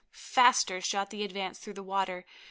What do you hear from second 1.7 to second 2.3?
the water.